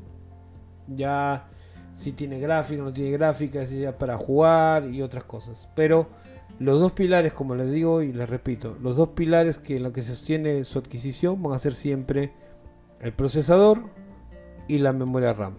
ya 0.88 1.48
si 1.94 2.12
tiene 2.12 2.40
gráfica, 2.40 2.82
no 2.82 2.92
tiene 2.92 3.10
gráfica, 3.12 3.64
si 3.66 3.84
es 3.84 3.92
para 3.94 4.18
jugar 4.18 4.86
y 4.86 5.02
otras 5.02 5.24
cosas. 5.24 5.68
Pero 5.74 6.08
los 6.58 6.80
dos 6.80 6.92
pilares, 6.92 7.32
como 7.32 7.54
les 7.54 7.70
digo 7.70 8.02
y 8.02 8.12
les 8.12 8.28
repito, 8.28 8.76
los 8.82 8.96
dos 8.96 9.10
pilares 9.10 9.58
que 9.58 9.76
en 9.76 9.84
lo 9.84 9.92
que 9.92 10.02
se 10.02 10.10
sostiene 10.10 10.64
su 10.64 10.78
adquisición 10.78 11.42
van 11.42 11.52
a 11.52 11.58
ser 11.58 11.74
siempre 11.74 12.32
el 13.00 13.12
procesador 13.12 13.84
y 14.68 14.78
la 14.78 14.92
memoria 14.92 15.32
RAM. 15.32 15.54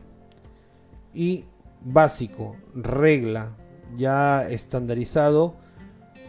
Y 1.13 1.45
básico, 1.81 2.57
regla, 2.73 3.55
ya 3.97 4.47
estandarizado, 4.47 5.55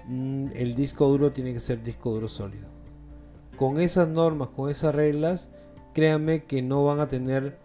mm, 0.07 0.49
el 0.55 0.75
disco 0.75 1.09
duro 1.09 1.33
tiene 1.33 1.53
que 1.53 1.61
ser 1.61 1.83
disco 1.83 2.13
duro 2.13 2.29
sólido. 2.29 2.69
Con 3.57 3.81
esas 3.81 4.09
normas, 4.09 4.49
con 4.49 4.71
esas 4.71 4.95
reglas, 4.95 5.51
créanme 5.95 6.45
que 6.45 6.63
no 6.63 6.85
van 6.85 7.01
a 7.01 7.09
tener 7.09 7.59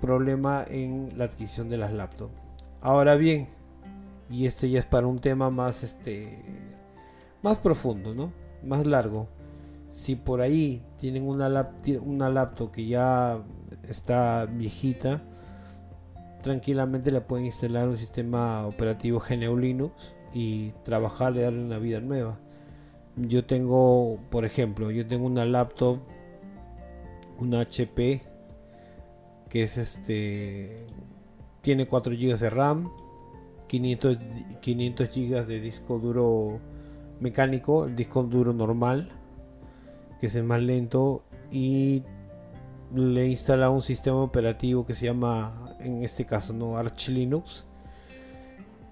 problema 0.00 0.64
en 0.68 1.10
la 1.16 1.24
adquisición 1.24 1.68
de 1.68 1.78
las 1.78 1.92
laptops. 1.92 2.34
Ahora 2.80 3.16
bien, 3.16 3.48
y 4.28 4.46
este 4.46 4.68
ya 4.70 4.80
es 4.80 4.86
para 4.86 5.06
un 5.06 5.20
tema 5.20 5.50
más 5.50 5.82
este 5.82 6.42
más 7.42 7.58
profundo, 7.58 8.14
¿no? 8.14 8.32
Más 8.64 8.86
largo. 8.86 9.28
Si 9.90 10.16
por 10.16 10.40
ahí 10.40 10.82
tienen 10.98 11.28
una, 11.28 11.70
una 12.00 12.30
laptop 12.30 12.70
que 12.70 12.86
ya 12.86 13.42
está 13.88 14.46
viejita, 14.46 15.22
tranquilamente 16.42 17.10
le 17.10 17.20
pueden 17.20 17.46
instalar 17.46 17.88
un 17.88 17.96
sistema 17.96 18.66
operativo 18.66 19.20
GNU 19.20 19.56
Linux 19.56 20.14
y 20.34 20.72
trabajar, 20.84 21.34
y 21.36 21.40
darle 21.40 21.64
una 21.64 21.78
vida 21.78 22.00
nueva. 22.00 22.38
Yo 23.16 23.44
tengo, 23.44 24.18
por 24.30 24.44
ejemplo, 24.44 24.90
yo 24.90 25.06
tengo 25.06 25.26
una 25.26 25.44
laptop, 25.44 25.98
una 27.38 27.60
HP 27.60 28.22
que 29.48 29.64
es 29.64 29.76
este 29.76 30.86
tiene 31.60 31.86
4 31.86 32.14
GB 32.14 32.38
de 32.38 32.50
RAM, 32.50 32.90
500, 33.68 34.18
500 34.60 35.08
GB 35.08 35.46
de 35.46 35.60
disco 35.60 35.98
duro 35.98 36.58
mecánico, 37.20 37.84
el 37.84 37.94
disco 37.94 38.22
duro 38.24 38.52
normal, 38.52 39.10
que 40.20 40.26
es 40.26 40.34
el 40.34 40.44
más 40.44 40.60
lento, 40.62 41.22
y 41.50 42.02
le 42.94 43.22
he 43.22 43.28
instalado 43.28 43.72
un 43.72 43.82
sistema 43.82 44.22
operativo 44.22 44.84
que 44.84 44.94
se 44.94 45.06
llama, 45.06 45.71
en 45.84 46.02
este 46.02 46.26
caso, 46.26 46.52
no 46.52 46.76
Arch 46.76 47.08
Linux, 47.08 47.64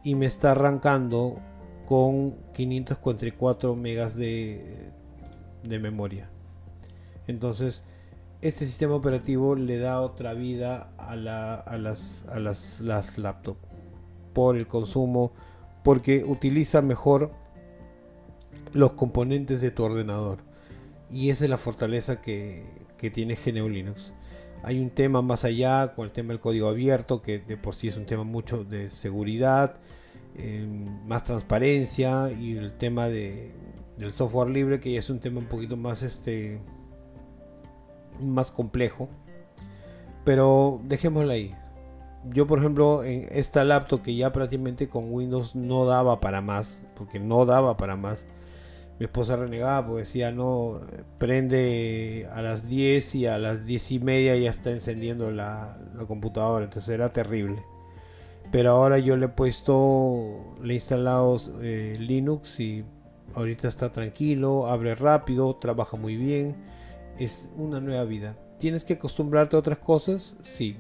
y 0.03 0.15
me 0.15 0.27
está 0.27 0.53
arrancando 0.53 1.39
con 1.87 2.37
544 2.55 3.77
megas 3.77 4.17
de, 4.17 4.91
de 5.63 5.79
memoria. 5.79 6.31
Entonces, 7.27 7.85
este 8.43 8.65
sistema 8.65 8.95
operativo 8.95 9.55
le 9.55 9.79
da 9.79 10.01
otra 10.01 10.33
vida 10.33 10.93
a, 10.97 11.15
las, 11.15 11.67
a 12.29 12.39
las, 12.39 12.81
las 12.81 13.19
laptops 13.19 13.61
por 14.33 14.57
el 14.57 14.67
consumo, 14.67 15.33
porque 15.83 16.25
utiliza 16.25 16.81
mejor 16.81 17.33
los 18.73 18.93
componentes 18.93 19.61
de 19.61 19.71
tu 19.71 19.83
ordenador. 19.85 20.39
Y 21.11 21.31
esa 21.31 21.45
es 21.45 21.51
la 21.51 21.59
fortaleza 21.59 22.21
que, 22.21 22.65
tiene 23.13 23.35
GNU 23.35 23.69
Linux. 23.69 24.13
Hay 24.63 24.79
un 24.79 24.91
tema 24.91 25.23
más 25.23 25.45
allá 25.45 25.95
con 25.95 26.05
el 26.05 26.13
tema 26.13 26.29
del 26.29 26.41
código 26.41 26.69
abierto, 26.69 27.23
que 27.23 27.39
de 27.39 27.57
por 27.57 27.75
sí 27.75 27.89
es 27.89 27.97
un 27.97 28.07
tema 28.07 28.25
mucho 28.25 28.65
de 28.65 28.91
seguridad, 28.91 29.77
em, 30.37 31.07
más 31.07 31.25
transparencia 31.25 32.31
y 32.31 32.57
el 32.57 32.73
tema 32.77 33.09
de, 33.09 33.53
del 33.97 34.13
software 34.13 34.51
libre, 34.51 34.81
que 34.81 34.93
ya 34.93 34.99
es 34.99 35.11
un 35.11 35.21
tema 35.21 35.39
un 35.39 35.47
poquito 35.47 35.77
más 35.77 36.03
este 36.03 36.61
más 38.21 38.51
complejo. 38.51 39.09
Pero 40.25 40.81
dejémoslo 40.85 41.33
ahí. 41.33 41.55
Yo, 42.29 42.47
por 42.47 42.59
ejemplo, 42.59 43.03
en 43.03 43.27
esta 43.31 43.65
laptop 43.65 44.03
que 44.03 44.15
ya 44.15 44.33
prácticamente 44.33 44.89
con 44.89 45.11
Windows 45.11 45.57
no 45.57 45.87
daba 45.87 46.21
para 46.21 46.43
más, 46.43 46.83
porque 46.95 47.19
no 47.19 47.47
daba 47.47 47.77
para 47.79 47.97
más. 47.97 48.27
Mi 49.01 49.07
esposa 49.07 49.35
renegaba 49.35 49.85
porque 49.85 50.03
decía, 50.03 50.31
no, 50.31 50.83
prende 51.19 52.29
a 52.33 52.43
las 52.43 52.69
10 52.69 53.15
y 53.17 53.27
a 53.27 53.39
las 53.39 53.67
10 53.67 53.91
y 53.91 53.99
media 53.99 54.37
ya 54.37 54.51
está 54.51 54.71
encendiendo 54.71 55.33
la, 55.33 55.77
computadora, 56.07 56.65
entonces 56.65 56.95
era 56.95 57.13
terrible. 57.13 57.65
Pero 58.53 58.71
ahora 58.71 58.99
yo 58.99 59.17
le 59.17 59.27
he 59.27 59.31
puesto, 59.31 60.55
le 60.63 60.75
he 60.75 60.77
instalado 60.77 61.41
eh, 61.61 61.97
Linux 61.99 62.61
y 62.61 62.85
ahorita 63.35 63.67
está 63.67 63.91
tranquilo, 63.91 64.69
abre 64.69 64.95
rápido, 64.95 65.57
trabaja 65.57 65.97
muy 65.97 66.17
bien 66.17 66.71
es 67.21 67.51
una 67.57 67.81
nueva 67.81 68.05
vida. 68.05 68.37
¿Tienes 68.59 68.85
que 68.85 68.95
acostumbrarte 68.95 69.57
a 69.57 69.59
otras 69.59 69.79
cosas? 69.79 70.37
Sí. 70.43 70.77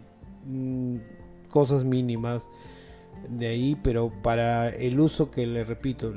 Mm, 0.47 0.97
cosas 1.49 1.85
mínimas 1.85 2.49
de 3.29 3.49
ahí, 3.49 3.79
pero 3.83 4.11
para 4.23 4.71
el 4.71 4.99
uso 4.99 5.31
que 5.31 5.47
le 5.47 5.65
repito, 5.65 6.12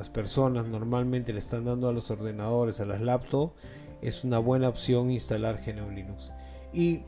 las 0.00 0.08
personas 0.08 0.64
normalmente 0.66 1.34
le 1.34 1.40
están 1.40 1.66
dando 1.66 1.86
a 1.86 1.92
los 1.92 2.10
ordenadores, 2.10 2.80
a 2.80 2.86
las 2.86 3.02
laptops, 3.02 3.52
es 4.00 4.24
una 4.24 4.38
buena 4.38 4.70
opción 4.70 5.10
instalar 5.10 5.60
GNU 5.62 5.90
Linux. 5.90 6.32
Y 6.72 7.02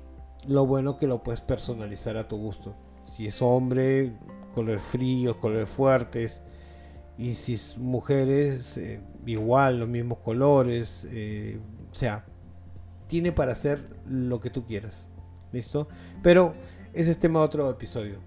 lo 0.46 0.66
bueno 0.66 0.98
que 0.98 1.06
lo 1.06 1.22
puedes 1.22 1.40
personalizar 1.40 2.18
a 2.18 2.28
tu 2.28 2.36
gusto. 2.36 2.76
Si 3.06 3.26
es 3.26 3.40
hombre, 3.40 4.12
colores 4.54 4.82
fríos, 4.82 5.36
colores 5.36 5.70
fuertes. 5.70 6.42
Y 7.16 7.32
si 7.32 7.54
es 7.54 7.78
mujeres, 7.78 8.76
eh, 8.76 9.00
igual, 9.24 9.78
los 9.78 9.88
mismos 9.88 10.18
colores, 10.18 11.08
eh, 11.10 11.60
o 11.90 11.94
sea, 11.94 12.26
tiene 13.06 13.32
para 13.32 13.52
hacer 13.52 13.96
lo 14.06 14.38
que 14.38 14.50
tú 14.50 14.66
quieras. 14.66 15.08
¿Listo? 15.50 15.88
Pero 16.22 16.52
ese 16.92 17.10
es 17.10 17.18
tema 17.18 17.38
de 17.38 17.46
otro 17.46 17.70
episodio. 17.70 18.18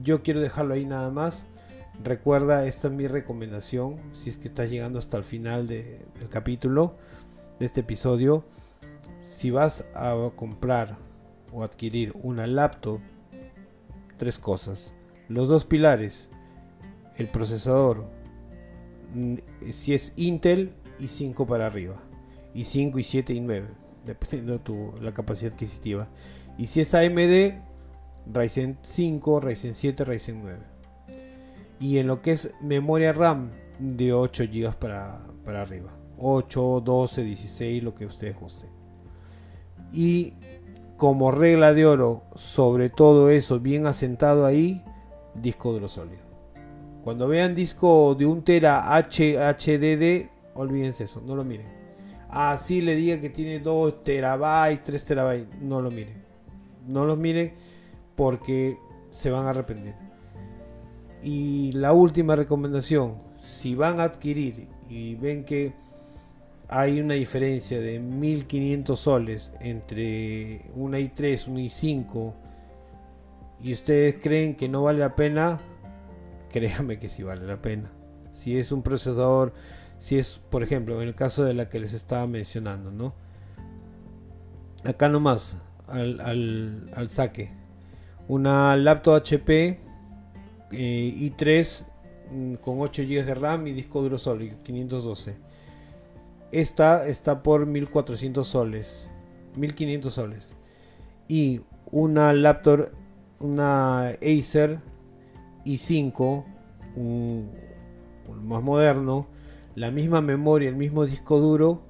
Yo 0.00 0.22
quiero 0.22 0.38
dejarlo 0.38 0.74
ahí 0.74 0.84
nada 0.84 1.10
más. 1.10 1.48
Recuerda, 2.02 2.66
esta 2.66 2.88
es 2.88 2.94
mi 2.94 3.06
recomendación. 3.06 3.96
Si 4.12 4.30
es 4.30 4.38
que 4.38 4.48
estás 4.48 4.70
llegando 4.70 4.98
hasta 4.98 5.16
el 5.16 5.24
final 5.24 5.66
del 5.66 6.28
capítulo. 6.30 6.96
de 7.58 7.66
este 7.66 7.80
episodio, 7.80 8.44
si 9.20 9.52
vas 9.52 9.86
a 9.94 10.16
comprar 10.34 10.96
o 11.52 11.62
adquirir 11.62 12.12
una 12.22 12.46
laptop, 12.46 12.98
tres 14.16 14.38
cosas. 14.38 14.94
Los 15.28 15.48
dos 15.48 15.64
pilares, 15.64 16.28
el 17.16 17.28
procesador, 17.28 18.06
mm, 19.14 19.36
si 19.70 19.94
es 19.94 20.12
Intel 20.16 20.72
y 20.98 21.08
5 21.08 21.46
para 21.46 21.66
arriba, 21.66 21.96
y 22.54 22.64
5 22.64 22.98
y 22.98 23.04
7 23.04 23.32
y 23.34 23.40
9, 23.40 23.68
dependiendo 24.06 24.54
de 24.54 24.58
tu, 24.58 24.94
la 25.00 25.14
capacidad 25.14 25.52
adquisitiva. 25.52 26.08
Y 26.58 26.66
si 26.66 26.80
es 26.80 26.94
AMD, 26.94 27.60
Ryzen 28.32 28.78
5, 28.82 29.40
Ryzen 29.40 29.74
7, 29.74 30.04
Ryzen 30.04 30.42
9. 30.42 30.71
Y 31.82 31.98
en 31.98 32.06
lo 32.06 32.22
que 32.22 32.30
es 32.30 32.54
memoria 32.60 33.12
RAM, 33.12 33.50
de 33.80 34.12
8 34.12 34.44
GB 34.44 34.72
para, 34.76 35.20
para 35.44 35.62
arriba. 35.62 35.90
8, 36.16 36.80
12, 36.84 37.24
16, 37.24 37.82
lo 37.82 37.92
que 37.92 38.06
ustedes 38.06 38.38
gusten. 38.38 38.70
Y 39.92 40.34
como 40.96 41.32
regla 41.32 41.74
de 41.74 41.84
oro, 41.84 42.22
sobre 42.36 42.88
todo 42.88 43.30
eso 43.30 43.58
bien 43.58 43.88
asentado 43.88 44.46
ahí, 44.46 44.84
disco 45.34 45.72
duro 45.72 45.88
sólido. 45.88 46.22
Cuando 47.02 47.26
vean 47.26 47.56
disco 47.56 48.14
de 48.14 48.26
un 48.26 48.44
tera 48.44 48.84
HDD, 48.96 50.28
olvídense 50.54 51.02
eso, 51.02 51.20
no 51.20 51.34
lo 51.34 51.42
miren. 51.42 51.66
Así 52.28 52.80
le 52.80 52.94
diga 52.94 53.20
que 53.20 53.28
tiene 53.28 53.58
2 53.58 54.04
terabytes, 54.04 54.84
3 54.84 55.04
terabytes, 55.04 55.60
no 55.60 55.80
lo 55.82 55.90
miren. 55.90 56.22
No 56.86 57.04
lo 57.04 57.16
miren 57.16 57.54
porque 58.14 58.78
se 59.10 59.30
van 59.32 59.46
a 59.46 59.50
arrepentir. 59.50 60.01
Y 61.22 61.72
la 61.72 61.92
última 61.92 62.36
recomendación, 62.36 63.16
si 63.46 63.74
van 63.74 64.00
a 64.00 64.04
adquirir 64.04 64.68
y 64.88 65.14
ven 65.14 65.44
que 65.44 65.72
hay 66.68 67.00
una 67.00 67.14
diferencia 67.14 67.80
de 67.80 67.98
1500 67.98 68.98
soles 68.98 69.52
entre 69.60 70.62
una 70.74 70.98
i3, 70.98 71.48
una 71.48 71.60
i5 71.60 72.32
y 73.62 73.72
ustedes 73.74 74.16
creen 74.20 74.56
que 74.56 74.68
no 74.68 74.82
vale 74.82 74.98
la 74.98 75.14
pena, 75.14 75.60
créanme 76.50 76.98
que 76.98 77.08
sí 77.08 77.22
vale 77.22 77.46
la 77.46 77.60
pena. 77.60 77.90
Si 78.32 78.58
es 78.58 78.72
un 78.72 78.82
procesador, 78.82 79.52
si 79.98 80.18
es, 80.18 80.40
por 80.50 80.62
ejemplo, 80.62 81.00
en 81.00 81.08
el 81.08 81.14
caso 81.14 81.44
de 81.44 81.54
la 81.54 81.68
que 81.68 81.78
les 81.78 81.92
estaba 81.92 82.26
mencionando, 82.26 82.90
¿no? 82.90 83.14
Acá 84.82 85.08
nomás, 85.08 85.58
al, 85.86 86.90
al, 86.94 87.08
saque. 87.08 87.52
Una 88.26 88.74
laptop 88.76 89.14
HP 89.14 89.78
eh, 90.72 91.14
i3 91.16 91.86
mm, 92.30 92.54
con 92.54 92.80
8 92.80 93.02
GB 93.02 93.24
de 93.24 93.34
RAM 93.34 93.66
y 93.66 93.72
disco 93.72 94.02
duro 94.02 94.18
sólido, 94.18 94.56
512. 94.62 95.36
Esta 96.50 97.06
está 97.06 97.42
por 97.42 97.66
1400 97.66 98.46
soles, 98.46 99.10
1500 99.56 100.12
soles. 100.12 100.54
Y 101.28 101.62
una 101.90 102.32
laptop 102.32 102.88
una 103.42 104.08
Acer 104.22 104.78
i5, 105.64 106.44
un, 106.96 107.50
más 108.42 108.62
moderno, 108.62 109.26
la 109.74 109.90
misma 109.90 110.20
memoria, 110.20 110.68
el 110.68 110.76
mismo 110.76 111.04
disco 111.04 111.38
duro, 111.38 111.82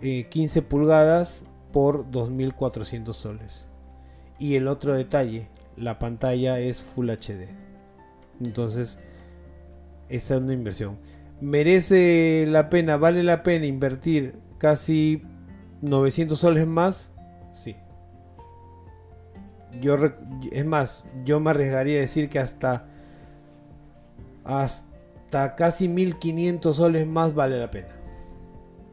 15 0.00 0.58
eh, 0.58 0.62
pulgadas 0.62 1.44
por 1.72 2.10
2400 2.10 3.16
soles. 3.16 3.66
Y 4.38 4.56
el 4.56 4.68
otro 4.68 4.94
detalle, 4.94 5.48
la 5.76 5.98
pantalla 5.98 6.58
es 6.58 6.82
Full 6.82 7.10
HD. 7.10 7.48
Entonces, 8.40 8.98
esa 10.08 10.34
es 10.34 10.40
una 10.40 10.52
inversión. 10.52 10.98
¿Merece 11.40 12.46
la 12.48 12.70
pena, 12.70 12.96
vale 12.96 13.22
la 13.22 13.42
pena 13.42 13.66
invertir 13.66 14.36
casi 14.58 15.22
900 15.82 16.38
soles 16.38 16.66
más? 16.66 17.10
Sí 17.52 17.76
yo 19.80 19.96
es 20.52 20.64
más, 20.64 21.04
yo 21.24 21.40
me 21.40 21.50
arriesgaría 21.50 21.98
a 21.98 22.02
decir 22.02 22.28
que 22.28 22.38
hasta 22.38 22.86
hasta 24.44 25.54
casi 25.56 25.88
1500 25.88 26.76
soles 26.76 27.06
más 27.06 27.34
vale 27.34 27.58
la 27.58 27.70
pena. 27.70 27.88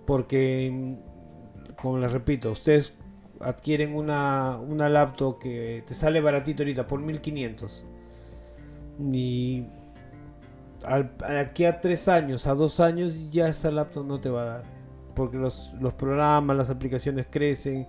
Porque 0.06 0.98
como 1.82 1.98
les 1.98 2.12
repito, 2.12 2.52
ustedes 2.52 2.94
adquieren 3.44 3.96
una, 3.96 4.58
una 4.58 4.90
laptop 4.90 5.40
que 5.40 5.84
te 5.86 5.94
sale 5.94 6.22
baratito 6.22 6.64
ahorita 6.64 6.88
por 6.88 7.00
1500 7.02 7.86
y 9.12 9.66
aquí 10.86 11.66
a 11.66 11.80
3 11.80 12.08
años, 12.08 12.48
a 12.48 12.54
2 12.54 12.80
años 12.80 13.32
ya 13.32 13.48
esa 13.48 13.72
laptop 13.72 14.06
no 14.06 14.20
te 14.20 14.30
va 14.30 14.42
a 14.42 14.46
dar. 14.46 14.64
Porque 15.16 15.38
los, 15.38 15.74
los 15.80 15.94
programas, 15.94 16.56
las 16.56 16.70
aplicaciones 16.70 17.28
crecen 17.30 17.88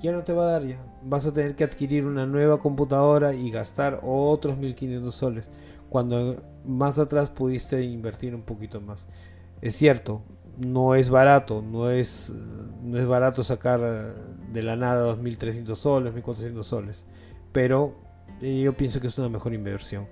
ya 0.00 0.12
no 0.12 0.24
te 0.24 0.32
va 0.32 0.44
a 0.44 0.52
dar 0.52 0.64
ya. 0.64 0.78
Vas 1.02 1.26
a 1.26 1.32
tener 1.32 1.54
que 1.54 1.64
adquirir 1.64 2.06
una 2.06 2.26
nueva 2.26 2.58
computadora 2.58 3.34
y 3.34 3.50
gastar 3.50 4.00
otros 4.02 4.56
1500 4.58 5.14
soles. 5.14 5.48
Cuando 5.88 6.42
más 6.64 6.98
atrás 6.98 7.28
pudiste 7.30 7.82
invertir 7.82 8.34
un 8.34 8.42
poquito 8.42 8.80
más. 8.80 9.08
Es 9.60 9.76
cierto, 9.76 10.22
no 10.58 10.94
es 10.94 11.10
barato, 11.10 11.62
no 11.62 11.90
es, 11.90 12.32
no 12.82 12.98
es 12.98 13.06
barato 13.06 13.42
sacar 13.42 14.14
de 14.52 14.62
la 14.62 14.76
nada 14.76 15.02
2300 15.02 15.78
soles, 15.78 16.12
1400 16.12 16.66
soles. 16.66 17.06
Pero 17.52 17.94
eh, 18.40 18.60
yo 18.62 18.72
pienso 18.74 19.00
que 19.00 19.06
es 19.06 19.18
una 19.18 19.28
mejor 19.28 19.54
inversión. 19.54 20.06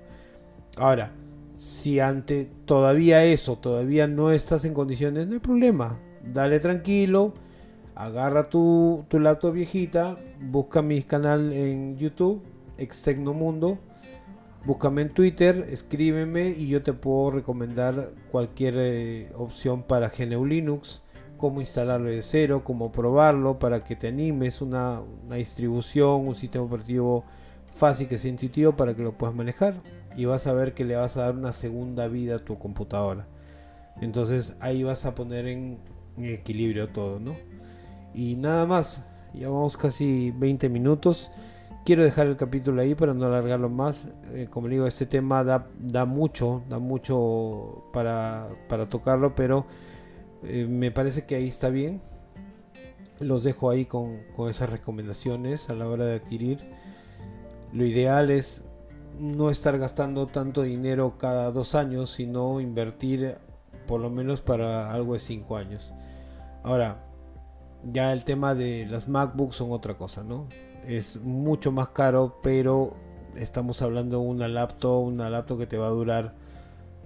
Ahora, 0.77 1.13
si 1.57 2.01
ante 2.01 2.51
todavía 2.65 3.25
eso, 3.25 3.57
todavía 3.57 4.07
no 4.07 4.31
estás 4.31 4.65
en 4.65 4.75
condiciones, 4.75 5.27
no 5.27 5.35
hay 5.35 5.41
problema. 5.41 5.99
Dale 6.23 6.61
tranquilo 6.61 7.35
agarra 8.01 8.45
tu, 8.45 9.05
tu 9.09 9.19
laptop 9.21 9.53
viejita, 9.53 10.19
busca 10.41 10.81
mi 10.81 11.03
canal 11.03 11.53
en 11.53 11.99
YouTube, 11.99 12.43
Extecnomundo, 12.79 13.79
búscame 14.65 15.03
en 15.03 15.11
Twitter, 15.11 15.67
escríbeme 15.71 16.51
y 16.51 16.69
yo 16.69 16.83
te 16.83 16.93
puedo 16.93 17.31
recomendar 17.31 18.13
cualquier 18.31 18.75
eh, 18.79 19.33
opción 19.37 19.83
para 19.83 20.11
GNU 20.11 20.45
Linux, 20.45 21.03
cómo 21.37 21.61
instalarlo 21.61 22.11
de 22.11 22.23
cero, 22.23 22.63
cómo 22.65 22.93
probarlo 22.93 23.59
para 23.59 23.83
que 23.83 23.97
te 23.97 24.09
animes, 24.09 24.61
una, 24.61 25.03
distribución, 25.29 26.27
un 26.29 26.35
sistema 26.35 26.65
operativo 26.65 27.25
fácil 27.75 28.09
que 28.09 28.19
sea 28.19 28.31
intuitivo 28.31 28.77
para 28.77 28.95
que 28.95 29.03
lo 29.03 29.17
puedas 29.17 29.35
manejar 29.35 29.83
y 30.17 30.27
vas 30.27 30.47
a 30.47 30.53
ver 30.53 30.75
que 30.75 30.85
le 30.85 30.97
vas 30.97 31.17
a 31.17 31.23
dar 31.23 31.35
una 31.35 31.53
segunda 31.53 32.09
vida 32.09 32.37
a 32.37 32.39
tu 32.41 32.59
computadora. 32.59 33.27
Entonces 34.01 34.55
ahí 34.61 34.83
vas 34.83 35.07
a 35.07 35.15
poner 35.15 35.47
en, 35.47 35.79
en 36.19 36.25
equilibrio 36.27 36.89
todo, 36.91 37.21
¿no? 37.21 37.35
Y 38.13 38.37
nada 38.37 38.67
más, 38.67 39.05
ya 39.33 39.49
vamos 39.49 39.77
casi 39.77 40.33
20 40.33 40.69
minutos. 40.69 41.31
Quiero 41.85 42.05
dejar 42.05 42.27
el 42.27 42.37
capítulo 42.37 42.83
ahí 42.83 42.95
para 42.95 43.15
no 43.15 43.27
alargarlo 43.27 43.71
más. 43.71 44.11
Eh, 44.33 44.49
como 44.51 44.69
digo, 44.69 44.87
este 44.87 45.07
tema 45.07 45.43
da, 45.45 45.67
da 45.79 46.05
mucho, 46.05 46.63
da 46.69 46.79
mucho 46.79 47.85
para, 47.93 48.49
para 48.69 48.87
tocarlo, 48.87 49.35
pero 49.35 49.67
eh, 50.43 50.67
me 50.69 50.91
parece 50.91 51.25
que 51.25 51.37
ahí 51.37 51.49
está 51.49 51.71
bien. 51.71 52.03
Los 53.19 53.43
dejo 53.45 53.71
ahí 53.71 53.87
con, 53.87 54.19
con 54.37 54.51
esas 54.51 54.71
recomendaciones 54.71 55.71
a 55.71 55.75
la 55.75 55.89
hora 55.89 56.05
de 56.05 56.17
adquirir. 56.17 56.59
Lo 57.73 57.85
ideal 57.85 58.31
es 58.31 58.63
no 59.19 59.51
estar 59.51 59.79
gastando 59.79 60.27
tanto 60.27 60.63
dinero 60.63 61.17
cada 61.19 61.51
dos 61.51 61.75
años, 61.75 62.11
sino 62.11 62.61
invertir 62.61 63.39
por 63.87 64.01
lo 64.01 64.11
menos 64.11 64.43
para 64.43 64.93
algo 64.93 65.15
de 65.15 65.19
cinco 65.19 65.57
años. 65.57 65.93
Ahora, 66.63 67.05
ya 67.83 68.13
el 68.13 68.25
tema 68.25 68.55
de 68.55 68.87
las 68.89 69.09
MacBooks 69.09 69.57
son 69.57 69.73
otra 69.73 69.97
cosa, 69.97 70.23
¿no? 70.23 70.47
Es 70.87 71.21
mucho 71.21 71.73
más 71.73 71.91
caro, 71.91 72.39
pero 72.43 72.97
estamos 73.37 73.83
hablando 73.83 74.21
de 74.21 74.27
una 74.27 74.49
laptop, 74.49 75.03
una 75.03 75.31
laptop 75.31 75.61
que 75.61 75.67
te 75.67 75.77
va 75.77 75.87
a 75.87 75.91
durar 75.91 76.35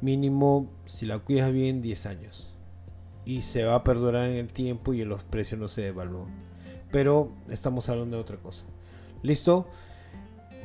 mínimo, 0.01 0.69
si 0.87 1.07
la 1.07 1.19
cuidas 1.19 1.53
bien, 1.53 1.83
10 1.83 2.07
años. 2.07 2.53
Y 3.25 3.43
se 3.43 3.65
va 3.65 3.77
a 3.77 3.85
perdurar 3.85 4.29
en 4.29 4.37
el 4.37 4.53
tiempo 4.53 4.95
y 4.95 5.05
los 5.05 5.25
precios 5.25 5.61
no 5.61 5.69
se 5.69 5.83
devalúan. 5.83 6.29
Pero 6.91 7.33
estamos 7.49 7.89
hablando 7.89 8.17
de 8.17 8.23
otra 8.23 8.37
cosa. 8.37 8.65
¿Listo? 9.23 9.67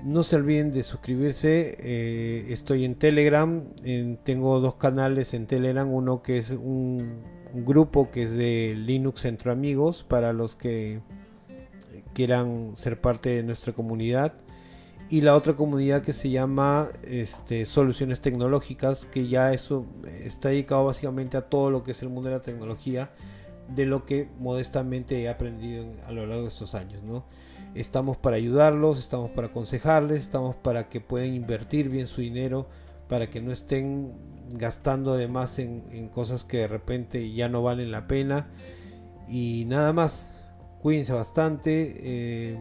No 0.03 0.23
se 0.23 0.35
olviden 0.35 0.71
de 0.71 0.83
suscribirse. 0.83 1.77
Eh, 1.79 2.47
estoy 2.49 2.85
en 2.85 2.95
Telegram. 2.95 3.63
tengo 4.23 4.59
dos 4.59 4.75
canales 4.75 5.33
en 5.33 5.47
Telegram. 5.47 5.91
Uno 5.91 6.21
que 6.21 6.37
es 6.37 6.51
un 6.51 7.23
un 7.53 7.65
grupo 7.65 8.11
que 8.11 8.23
es 8.23 8.31
de 8.31 8.75
Linux 8.77 9.21
Centro 9.21 9.51
Amigos 9.51 10.05
para 10.07 10.33
los 10.33 10.55
que 10.55 11.01
quieran 12.19 12.73
ser 12.75 12.99
parte 12.99 13.29
de 13.29 13.43
nuestra 13.43 13.71
comunidad 13.71 14.33
y 15.09 15.21
la 15.21 15.37
otra 15.37 15.55
comunidad 15.55 16.01
que 16.01 16.11
se 16.11 16.29
llama 16.29 16.89
este, 17.03 17.63
Soluciones 17.63 18.19
Tecnológicas 18.19 19.05
que 19.05 19.29
ya 19.29 19.53
eso 19.53 19.85
está 20.21 20.49
dedicado 20.49 20.83
básicamente 20.83 21.37
a 21.37 21.43
todo 21.43 21.71
lo 21.71 21.83
que 21.83 21.91
es 21.91 22.01
el 22.01 22.09
mundo 22.09 22.29
de 22.29 22.35
la 22.35 22.41
tecnología 22.41 23.11
de 23.69 23.85
lo 23.85 24.03
que 24.03 24.27
modestamente 24.37 25.21
he 25.21 25.29
aprendido 25.29 25.85
a 26.05 26.11
lo 26.11 26.25
largo 26.25 26.41
de 26.41 26.49
estos 26.49 26.75
años 26.75 27.03
¿no? 27.03 27.23
estamos 27.73 28.17
para 28.17 28.35
ayudarlos 28.35 28.99
estamos 28.99 29.31
para 29.31 29.47
aconsejarles 29.47 30.17
estamos 30.17 30.57
para 30.57 30.89
que 30.89 30.99
puedan 30.99 31.33
invertir 31.33 31.87
bien 31.87 32.07
su 32.07 32.19
dinero 32.19 32.67
para 33.07 33.29
que 33.29 33.39
no 33.39 33.53
estén 33.53 34.11
gastando 34.51 35.15
de 35.15 35.29
más 35.29 35.57
en, 35.59 36.09
cosas 36.09 36.43
que 36.43 36.57
de 36.57 36.67
repente 36.67 37.31
ya 37.31 37.49
no 37.49 37.63
valen 37.63 37.91
la 37.91 38.07
pena. 38.07 38.47
Y 39.27 39.65
nada 39.67 39.93
más, 39.93 40.38
cuídense 40.81 41.13
bastante, 41.13 41.95
eh, 41.99 42.57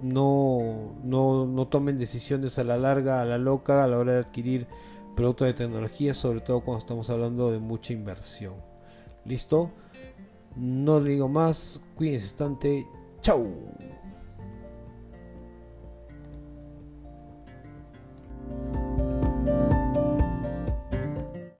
no, 0.00 0.94
no, 1.02 1.46
no 1.46 1.66
tomen 1.68 1.98
decisiones 1.98 2.58
a 2.58 2.64
la 2.64 2.76
larga, 2.76 3.20
a 3.20 3.24
la 3.24 3.38
loca, 3.38 3.84
a 3.84 3.88
la 3.88 3.98
hora 3.98 4.14
de 4.14 4.18
adquirir 4.20 4.66
productos 5.14 5.46
de 5.46 5.54
tecnología, 5.54 6.14
sobre 6.14 6.40
todo 6.40 6.60
cuando 6.60 6.80
estamos 6.80 7.10
hablando 7.10 7.50
de 7.50 7.58
mucha 7.58 7.92
inversión. 7.92 8.54
¿Listo? 9.24 9.70
No 10.54 11.00
le 11.00 11.10
digo 11.10 11.28
más, 11.28 11.80
cuídense 11.96 12.26
bastante, 12.26 12.86
chao. 13.20 13.46